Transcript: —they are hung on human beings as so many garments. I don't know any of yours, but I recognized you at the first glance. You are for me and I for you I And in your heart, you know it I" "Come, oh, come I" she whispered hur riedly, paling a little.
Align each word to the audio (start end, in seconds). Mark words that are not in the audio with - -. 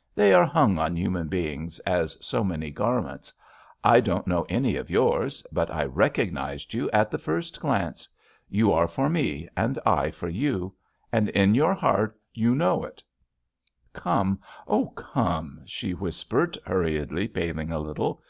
—they 0.14 0.34
are 0.34 0.44
hung 0.44 0.76
on 0.78 0.94
human 0.94 1.26
beings 1.26 1.78
as 1.86 2.18
so 2.22 2.44
many 2.44 2.70
garments. 2.70 3.32
I 3.82 4.00
don't 4.00 4.26
know 4.26 4.44
any 4.50 4.76
of 4.76 4.90
yours, 4.90 5.42
but 5.50 5.70
I 5.70 5.84
recognized 5.86 6.74
you 6.74 6.90
at 6.90 7.10
the 7.10 7.16
first 7.16 7.58
glance. 7.58 8.06
You 8.50 8.72
are 8.74 8.86
for 8.86 9.08
me 9.08 9.48
and 9.56 9.78
I 9.86 10.10
for 10.10 10.28
you 10.28 10.74
I 10.76 11.16
And 11.16 11.28
in 11.30 11.54
your 11.54 11.72
heart, 11.72 12.20
you 12.34 12.54
know 12.54 12.84
it 12.84 13.02
I" 13.94 13.98
"Come, 14.00 14.40
oh, 14.68 14.88
come 14.88 15.60
I" 15.62 15.64
she 15.64 15.94
whispered 15.94 16.58
hur 16.66 16.84
riedly, 16.84 17.32
paling 17.32 17.70
a 17.70 17.78
little. 17.78 18.20